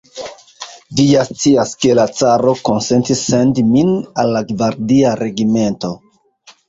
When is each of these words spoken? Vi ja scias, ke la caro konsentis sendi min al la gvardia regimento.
Vi 0.99 1.03
ja 1.09 1.25
scias, 1.27 1.73
ke 1.85 1.91
la 1.99 2.05
caro 2.21 2.53
konsentis 2.69 3.21
sendi 3.29 3.67
min 3.75 3.93
al 4.25 4.33
la 4.39 4.43
gvardia 4.53 5.13
regimento. 5.21 5.93